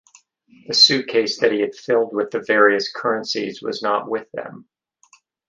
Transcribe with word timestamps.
The 0.65 0.73
suitcase 0.73 1.37
that 1.41 1.51
he 1.51 1.59
had 1.59 1.75
filled 1.75 2.11
with 2.11 2.31
the 2.31 2.39
various 2.39 2.91
currencies 2.91 3.61
was 3.61 3.83
not 3.83 4.09
with 4.09 4.31
them. 4.31 4.67